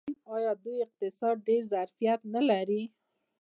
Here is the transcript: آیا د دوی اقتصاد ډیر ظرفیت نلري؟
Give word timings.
آیا 0.35 0.51
د 0.55 0.59
دوی 0.63 0.77
اقتصاد 0.85 1.35
ډیر 1.47 1.61
ظرفیت 1.73 2.21
نلري؟ 2.33 2.83